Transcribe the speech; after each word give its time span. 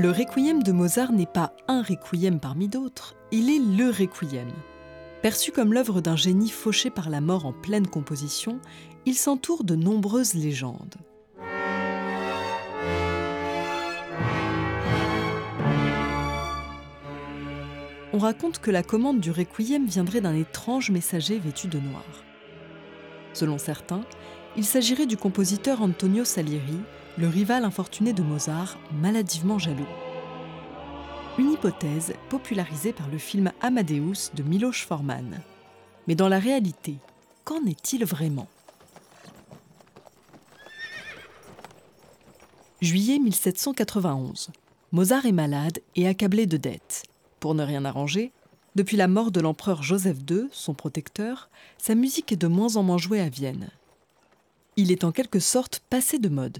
Le 0.00 0.12
requiem 0.12 0.62
de 0.62 0.70
Mozart 0.70 1.10
n'est 1.10 1.26
pas 1.26 1.52
un 1.66 1.82
requiem 1.82 2.38
parmi 2.38 2.68
d'autres, 2.68 3.16
il 3.32 3.50
est 3.50 3.58
le 3.58 3.90
requiem. 3.90 4.46
Perçu 5.22 5.50
comme 5.50 5.72
l'œuvre 5.72 6.00
d'un 6.00 6.14
génie 6.14 6.50
fauché 6.50 6.88
par 6.88 7.10
la 7.10 7.20
mort 7.20 7.46
en 7.46 7.52
pleine 7.52 7.88
composition, 7.88 8.60
il 9.06 9.16
s'entoure 9.16 9.64
de 9.64 9.74
nombreuses 9.74 10.34
légendes. 10.34 10.94
On 18.12 18.18
raconte 18.18 18.60
que 18.60 18.70
la 18.70 18.84
commande 18.84 19.18
du 19.18 19.32
requiem 19.32 19.84
viendrait 19.84 20.20
d'un 20.20 20.36
étrange 20.36 20.92
messager 20.92 21.40
vêtu 21.40 21.66
de 21.66 21.80
noir. 21.80 22.04
Selon 23.32 23.58
certains, 23.58 24.04
il 24.58 24.64
s'agirait 24.64 25.06
du 25.06 25.16
compositeur 25.16 25.82
Antonio 25.82 26.24
Salieri, 26.24 26.80
le 27.16 27.28
rival 27.28 27.64
infortuné 27.64 28.12
de 28.12 28.24
Mozart, 28.24 28.76
maladivement 29.00 29.56
jaloux. 29.56 29.86
Une 31.38 31.52
hypothèse 31.52 32.14
popularisée 32.28 32.92
par 32.92 33.08
le 33.08 33.18
film 33.18 33.52
Amadeus 33.60 34.32
de 34.34 34.42
Miloš 34.42 34.84
Forman. 34.84 35.42
Mais 36.08 36.16
dans 36.16 36.28
la 36.28 36.40
réalité, 36.40 36.96
qu'en 37.44 37.64
est-il 37.66 38.04
vraiment? 38.04 38.48
Juillet 42.80 43.20
1791. 43.20 44.50
Mozart 44.90 45.26
est 45.26 45.32
malade 45.32 45.78
et 45.94 46.08
accablé 46.08 46.46
de 46.46 46.56
dettes. 46.56 47.04
Pour 47.38 47.54
ne 47.54 47.62
rien 47.62 47.84
arranger, 47.84 48.32
depuis 48.74 48.96
la 48.96 49.06
mort 49.06 49.30
de 49.30 49.38
l'empereur 49.38 49.84
Joseph 49.84 50.18
II, 50.28 50.48
son 50.50 50.74
protecteur, 50.74 51.48
sa 51.78 51.94
musique 51.94 52.32
est 52.32 52.36
de 52.36 52.48
moins 52.48 52.74
en 52.74 52.82
moins 52.82 52.98
jouée 52.98 53.20
à 53.20 53.28
Vienne. 53.28 53.70
Il 54.80 54.92
est 54.92 55.02
en 55.02 55.10
quelque 55.10 55.40
sorte 55.40 55.82
passé 55.90 56.20
de 56.20 56.28
mode. 56.28 56.58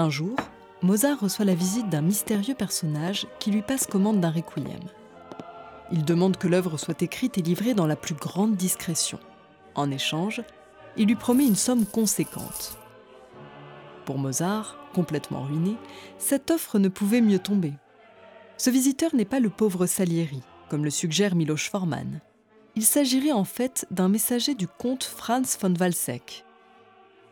Un 0.00 0.08
jour, 0.08 0.34
Mozart 0.80 1.20
reçoit 1.20 1.44
la 1.44 1.54
visite 1.54 1.90
d'un 1.90 2.00
mystérieux 2.00 2.54
personnage 2.54 3.26
qui 3.38 3.50
lui 3.50 3.60
passe 3.60 3.86
commande 3.86 4.18
d'un 4.18 4.30
requiem. 4.30 4.80
Il 5.92 6.06
demande 6.06 6.38
que 6.38 6.48
l'œuvre 6.48 6.78
soit 6.78 7.02
écrite 7.02 7.36
et 7.36 7.42
livrée 7.42 7.74
dans 7.74 7.86
la 7.86 7.96
plus 7.96 8.14
grande 8.14 8.56
discrétion. 8.56 9.18
En 9.74 9.90
échange, 9.90 10.40
il 10.96 11.08
lui 11.08 11.16
promet 11.16 11.46
une 11.46 11.54
somme 11.54 11.84
conséquente. 11.84 12.78
Pour 14.06 14.16
Mozart, 14.16 14.78
complètement 14.94 15.42
ruiné, 15.42 15.76
cette 16.16 16.50
offre 16.50 16.78
ne 16.78 16.88
pouvait 16.88 17.20
mieux 17.20 17.38
tomber. 17.38 17.74
Ce 18.56 18.70
visiteur 18.70 19.14
n'est 19.14 19.26
pas 19.26 19.38
le 19.38 19.50
pauvre 19.50 19.84
Salieri, 19.84 20.40
comme 20.70 20.82
le 20.82 20.90
suggère 20.90 21.34
Miloš 21.34 21.68
Forman. 21.68 22.22
Il 22.74 22.86
s'agirait 22.86 23.32
en 23.32 23.44
fait 23.44 23.86
d'un 23.90 24.08
messager 24.08 24.54
du 24.54 24.66
comte 24.66 25.04
Franz 25.04 25.58
von 25.60 25.74
Walsegg, 25.78 26.42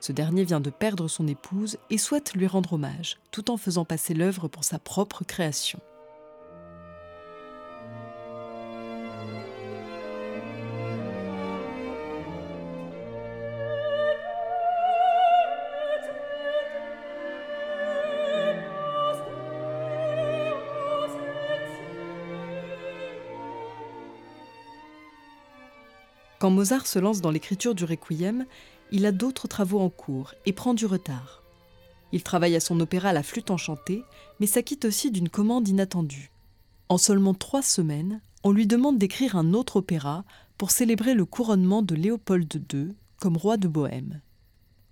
ce 0.00 0.12
dernier 0.12 0.44
vient 0.44 0.60
de 0.60 0.70
perdre 0.70 1.08
son 1.08 1.26
épouse 1.26 1.76
et 1.90 1.98
souhaite 1.98 2.34
lui 2.34 2.46
rendre 2.46 2.74
hommage, 2.74 3.18
tout 3.30 3.50
en 3.50 3.56
faisant 3.56 3.84
passer 3.84 4.14
l'œuvre 4.14 4.48
pour 4.48 4.64
sa 4.64 4.78
propre 4.78 5.24
création. 5.24 5.80
Quand 26.38 26.50
Mozart 26.50 26.86
se 26.86 27.00
lance 27.00 27.20
dans 27.20 27.32
l'écriture 27.32 27.74
du 27.74 27.84
Requiem, 27.84 28.46
il 28.92 29.06
a 29.06 29.12
d'autres 29.12 29.48
travaux 29.48 29.80
en 29.80 29.90
cours 29.90 30.34
et 30.46 30.52
prend 30.52 30.74
du 30.74 30.86
retard. 30.86 31.42
Il 32.12 32.22
travaille 32.22 32.56
à 32.56 32.60
son 32.60 32.80
opéra 32.80 33.12
La 33.12 33.22
flûte 33.22 33.50
enchantée, 33.50 34.02
mais 34.40 34.46
s'acquitte 34.46 34.84
aussi 34.84 35.10
d'une 35.10 35.28
commande 35.28 35.68
inattendue. 35.68 36.30
En 36.88 36.96
seulement 36.96 37.34
trois 37.34 37.62
semaines, 37.62 38.20
on 38.44 38.52
lui 38.52 38.66
demande 38.66 38.98
d'écrire 38.98 39.36
un 39.36 39.52
autre 39.52 39.76
opéra 39.76 40.24
pour 40.56 40.70
célébrer 40.70 41.14
le 41.14 41.24
couronnement 41.24 41.82
de 41.82 41.94
Léopold 41.94 42.52
II 42.72 42.94
comme 43.18 43.36
roi 43.36 43.56
de 43.56 43.68
Bohême. 43.68 44.20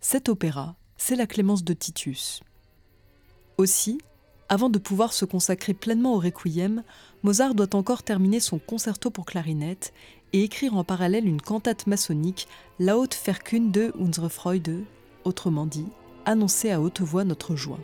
Cet 0.00 0.28
opéra, 0.28 0.76
c'est 0.96 1.16
la 1.16 1.26
Clémence 1.26 1.64
de 1.64 1.74
Titus. 1.74 2.40
Aussi, 3.58 3.98
avant 4.48 4.68
de 4.68 4.78
pouvoir 4.78 5.12
se 5.12 5.24
consacrer 5.24 5.74
pleinement 5.74 6.14
au 6.14 6.18
requiem, 6.18 6.82
Mozart 7.22 7.54
doit 7.54 7.74
encore 7.74 8.02
terminer 8.02 8.40
son 8.40 8.58
concerto 8.58 9.10
pour 9.10 9.24
clarinette 9.24 9.92
et 10.32 10.44
écrire 10.44 10.76
en 10.76 10.84
parallèle 10.84 11.26
une 11.26 11.40
cantate 11.40 11.86
maçonnique, 11.86 12.48
Laut 12.78 13.08
verkünde 13.24 13.92
unsere 13.98 14.30
Freude, 14.30 14.84
autrement 15.24 15.66
dit, 15.66 15.86
annoncer 16.24 16.70
à 16.70 16.80
haute 16.80 17.00
voix 17.00 17.24
notre 17.24 17.56
joie. 17.56 17.80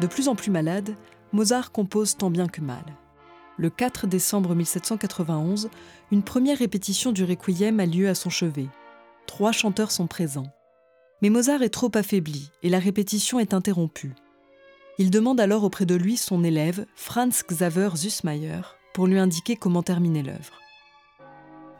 De 0.00 0.06
plus 0.06 0.28
en 0.28 0.34
plus 0.34 0.50
malade, 0.50 0.94
Mozart 1.32 1.72
compose 1.72 2.16
tant 2.16 2.30
bien 2.30 2.48
que 2.48 2.62
mal. 2.62 2.84
Le 3.58 3.68
4 3.68 4.06
décembre 4.06 4.54
1791, 4.54 5.68
une 6.10 6.22
première 6.22 6.56
répétition 6.56 7.12
du 7.12 7.22
requiem 7.24 7.78
a 7.80 7.84
lieu 7.86 8.08
à 8.08 8.14
son 8.14 8.30
chevet. 8.30 8.68
Trois 9.26 9.52
chanteurs 9.52 9.90
sont 9.90 10.06
présents. 10.06 10.50
Mais 11.20 11.28
Mozart 11.28 11.62
est 11.62 11.68
trop 11.68 11.90
affaibli 11.94 12.50
et 12.62 12.70
la 12.70 12.78
répétition 12.78 13.38
est 13.38 13.52
interrompue. 13.52 14.14
Il 14.98 15.10
demande 15.10 15.38
alors 15.38 15.64
auprès 15.64 15.84
de 15.84 15.94
lui 15.94 16.16
son 16.16 16.44
élève, 16.44 16.86
Franz 16.94 17.44
Xaver 17.46 17.90
Süssmayer, 17.94 18.62
pour 18.94 19.06
lui 19.06 19.18
indiquer 19.18 19.56
comment 19.56 19.82
terminer 19.82 20.22
l'œuvre. 20.22 20.60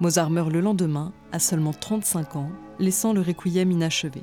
Mozart 0.01 0.29
meurt 0.29 0.51
le 0.51 0.61
lendemain, 0.61 1.15
à 1.33 1.39
seulement 1.39 1.73
35 1.73 2.37
ans, 2.37 2.51
laissant 2.79 3.15
le 3.15 3.23
requiem 3.23 3.71
inachevé. 3.71 4.23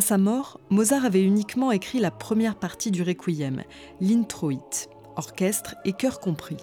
À 0.00 0.02
sa 0.02 0.16
mort, 0.16 0.58
Mozart 0.70 1.04
avait 1.04 1.22
uniquement 1.22 1.72
écrit 1.72 1.98
la 1.98 2.10
première 2.10 2.56
partie 2.56 2.90
du 2.90 3.02
Requiem, 3.02 3.64
l'introit, 4.00 4.88
orchestre 5.16 5.74
et 5.84 5.92
chœur 5.92 6.20
compris. 6.20 6.56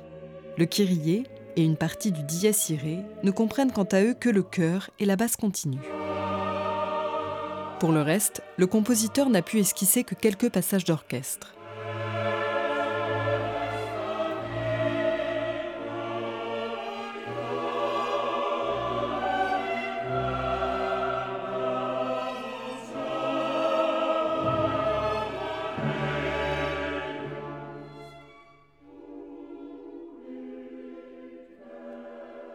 Le 0.57 0.65
Kyrie 0.65 1.23
et 1.55 1.63
une 1.63 1.77
partie 1.77 2.11
du 2.11 2.23
dies 2.23 2.47
irae 2.47 3.05
ne 3.21 3.29
comprennent 3.29 3.71
quant 3.71 3.83
à 3.91 4.01
eux 4.01 4.15
que 4.15 4.29
le 4.29 4.41
chœur 4.41 4.89
et 4.97 5.05
la 5.05 5.17
basse 5.17 5.35
continue. 5.35 5.77
Pour 7.79 7.91
le 7.91 8.01
reste, 8.01 8.41
le 8.57 8.65
compositeur 8.65 9.29
n'a 9.29 9.43
pu 9.43 9.59
esquisser 9.59 10.03
que 10.03 10.15
quelques 10.15 10.49
passages 10.49 10.85
d'orchestre. 10.85 11.53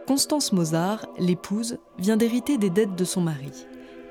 Constance 0.06 0.52
Mozart, 0.52 1.06
l'épouse, 1.18 1.78
vient 1.96 2.16
d'hériter 2.16 2.58
des 2.58 2.70
dettes 2.70 2.96
de 2.96 3.04
son 3.04 3.20
mari. 3.20 3.52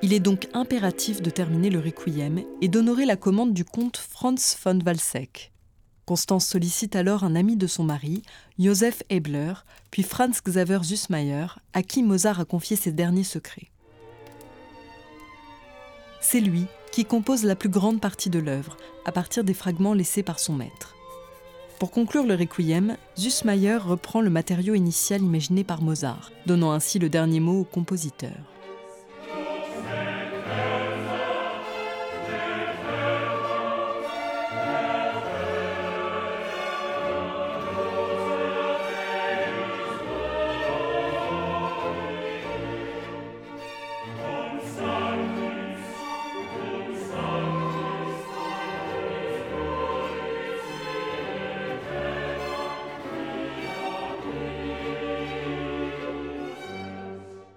Il 0.01 0.13
est 0.13 0.21
donc 0.21 0.47
impératif 0.53 1.21
de 1.21 1.29
terminer 1.29 1.69
le 1.69 1.79
requiem 1.79 2.41
et 2.61 2.69
d'honorer 2.69 3.05
la 3.05 3.17
commande 3.17 3.53
du 3.53 3.65
comte 3.65 3.97
Franz 3.97 4.57
von 4.63 4.79
Walseck. 4.85 5.51
Constance 6.05 6.47
sollicite 6.47 6.95
alors 6.95 7.25
un 7.25 7.35
ami 7.35 7.57
de 7.57 7.67
son 7.67 7.83
mari, 7.83 8.23
Joseph 8.57 9.03
Ebler, 9.09 9.53
puis 9.91 10.03
Franz 10.03 10.41
Xaver 10.41 10.79
Süssmayer, 10.83 11.47
à 11.73 11.83
qui 11.83 12.03
Mozart 12.03 12.39
a 12.39 12.45
confié 12.45 12.77
ses 12.77 12.93
derniers 12.93 13.25
secrets. 13.25 13.69
C'est 16.21 16.39
lui 16.39 16.65
qui 16.93 17.03
compose 17.03 17.43
la 17.43 17.55
plus 17.55 17.69
grande 17.69 17.99
partie 17.99 18.29
de 18.29 18.39
l'œuvre, 18.39 18.77
à 19.05 19.11
partir 19.11 19.43
des 19.43 19.53
fragments 19.53 19.93
laissés 19.93 20.23
par 20.23 20.39
son 20.39 20.53
maître. 20.53 20.95
Pour 21.81 21.89
conclure 21.89 22.27
le 22.27 22.35
requiem, 22.35 22.95
Süssmayer 23.15 23.77
reprend 23.77 24.21
le 24.21 24.29
matériau 24.29 24.75
initial 24.75 25.23
imaginé 25.23 25.63
par 25.63 25.81
Mozart, 25.81 26.31
donnant 26.45 26.73
ainsi 26.73 26.99
le 26.99 27.09
dernier 27.09 27.39
mot 27.39 27.61
au 27.61 27.63
compositeur. 27.63 28.37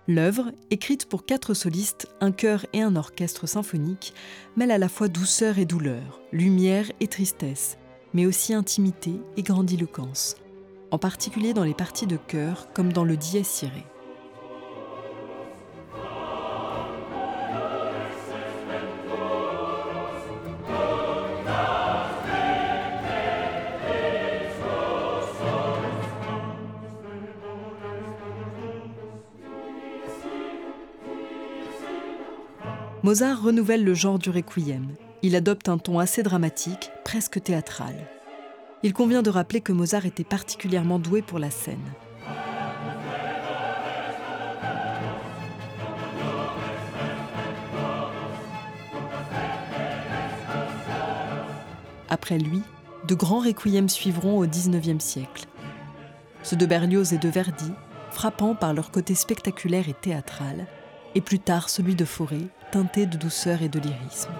L'œuvre, 0.07 0.53
écrite 0.71 1.07
pour 1.07 1.25
quatre 1.25 1.55
solistes, 1.55 2.09
un 2.21 2.31
chœur 2.31 2.67
et 2.75 2.83
un 2.83 2.95
orchestre 2.95 3.47
symphonique, 3.47 4.13
mêle 4.55 4.71
à 4.71 4.77
la 4.77 4.91
fois 4.91 5.09
douceur 5.09 5.59
et 5.59 5.65
douleur, 5.65 6.21
lumière 6.31 6.91
et 7.01 7.07
tristesse, 7.07 7.79
mais 8.13 8.27
aussi 8.27 8.53
intimité 8.53 9.13
et 9.39 9.43
grandiloquence, 9.43 10.37
en 10.91 10.99
particulier 10.99 11.55
dans 11.55 11.65
les 11.65 11.73
parties 11.73 12.07
de 12.07 12.19
chœur 12.19 12.69
comme 12.75 12.93
dans 12.93 13.05
le 13.05 13.17
dies 13.17 13.43
irae. 13.63 13.94
Mozart 33.05 33.43
renouvelle 33.43 33.85
le 33.85 33.93
genre 33.93 34.19
du 34.19 34.31
requiem. 34.31 34.95
Il 35.21 35.37
adopte 35.37 35.69
un 35.69 35.77
ton 35.77 35.99
assez 35.99 36.23
dramatique, 36.23 36.91
presque 37.05 37.43
théâtral. 37.43 37.95
Il 38.83 38.95
convient 38.95 39.21
de 39.21 39.29
rappeler 39.29 39.61
que 39.61 39.73
Mozart 39.73 40.07
était 40.07 40.25
particulièrement 40.25 40.99
doué 40.99 41.21
pour 41.21 41.39
la 41.39 41.51
scène. 41.51 41.85
Après 52.09 52.39
lui, 52.39 52.63
de 53.07 53.15
grands 53.15 53.41
requiems 53.41 53.91
suivront 53.91 54.39
au 54.39 54.47
XIXe 54.47 55.05
siècle. 55.05 55.45
Ceux 56.43 56.57
de 56.57 56.65
Berlioz 56.65 57.13
et 57.13 57.19
de 57.19 57.29
Verdi, 57.29 57.71
frappants 58.11 58.55
par 58.55 58.73
leur 58.73 58.91
côté 58.91 59.15
spectaculaire 59.15 59.91
et 59.91 59.95
théâtral, 59.95 60.67
et 61.15 61.21
plus 61.21 61.39
tard 61.39 61.69
celui 61.69 61.97
de 61.97 62.07
Fauré, 62.07 62.49
teinté 62.75 63.07
de 63.07 63.17
douceur 63.17 63.63
et 63.63 63.69
de 63.69 63.79
lyrisme. 63.79 64.33